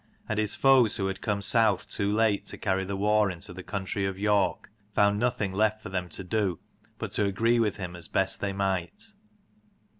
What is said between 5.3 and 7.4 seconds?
left for them to do but to